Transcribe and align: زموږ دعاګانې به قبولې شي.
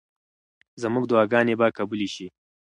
زموږ 0.81 1.03
دعاګانې 1.07 1.53
به 1.59 1.67
قبولې 1.77 2.07
شي. 2.15 2.27